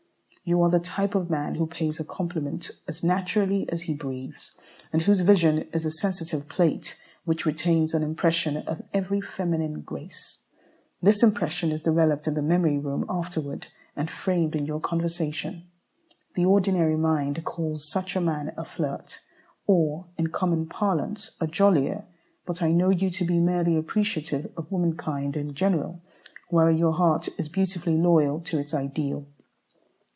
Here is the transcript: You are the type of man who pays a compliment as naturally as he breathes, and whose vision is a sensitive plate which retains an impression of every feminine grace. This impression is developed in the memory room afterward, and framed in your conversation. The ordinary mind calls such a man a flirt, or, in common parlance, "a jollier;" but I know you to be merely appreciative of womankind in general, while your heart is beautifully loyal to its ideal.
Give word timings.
You 0.43 0.61
are 0.63 0.69
the 0.71 0.79
type 0.81 1.15
of 1.15 1.29
man 1.29 1.55
who 1.55 1.65
pays 1.65 2.01
a 2.01 2.03
compliment 2.03 2.71
as 2.85 3.05
naturally 3.05 3.69
as 3.69 3.83
he 3.83 3.93
breathes, 3.93 4.57
and 4.91 5.01
whose 5.03 5.21
vision 5.21 5.59
is 5.71 5.85
a 5.85 5.91
sensitive 5.91 6.49
plate 6.49 6.99
which 7.23 7.45
retains 7.45 7.93
an 7.93 8.03
impression 8.03 8.57
of 8.57 8.81
every 8.93 9.21
feminine 9.21 9.79
grace. 9.81 10.43
This 11.01 11.23
impression 11.23 11.71
is 11.71 11.81
developed 11.83 12.27
in 12.27 12.33
the 12.33 12.41
memory 12.41 12.77
room 12.77 13.05
afterward, 13.07 13.67
and 13.95 14.09
framed 14.09 14.53
in 14.53 14.65
your 14.65 14.81
conversation. 14.81 15.69
The 16.33 16.43
ordinary 16.43 16.97
mind 16.97 17.45
calls 17.45 17.89
such 17.89 18.17
a 18.17 18.19
man 18.19 18.51
a 18.57 18.65
flirt, 18.65 19.19
or, 19.67 20.07
in 20.17 20.27
common 20.27 20.65
parlance, 20.67 21.37
"a 21.39 21.47
jollier;" 21.47 22.03
but 22.45 22.61
I 22.61 22.73
know 22.73 22.89
you 22.89 23.09
to 23.11 23.23
be 23.23 23.39
merely 23.39 23.77
appreciative 23.77 24.51
of 24.57 24.69
womankind 24.71 25.37
in 25.37 25.53
general, 25.53 26.01
while 26.49 26.71
your 26.71 26.93
heart 26.93 27.29
is 27.37 27.47
beautifully 27.47 27.95
loyal 27.95 28.41
to 28.41 28.59
its 28.59 28.73
ideal. 28.73 29.27